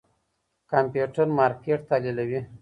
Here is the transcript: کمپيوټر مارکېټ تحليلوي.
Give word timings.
کمپيوټر 0.71 1.27
مارکېټ 1.39 1.79
تحليلوي. 1.89 2.39